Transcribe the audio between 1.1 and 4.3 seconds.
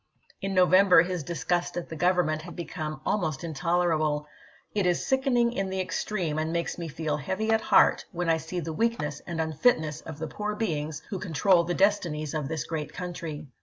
disgust at the Government had become almost intolerable:"